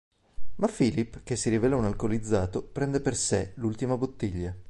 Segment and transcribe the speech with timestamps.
[0.55, 4.57] Ma Philip, che si rivela un alcolizzato, prende per sé l'ultima bottiglia.